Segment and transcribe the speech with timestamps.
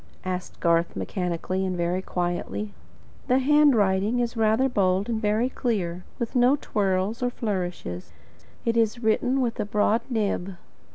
[0.25, 2.73] asked Garth, mechanically and very quietly.
[3.27, 8.11] "The handwriting is rather bold and very clear, with no twirls or flourishes.
[8.65, 10.55] It is written with a broad nib."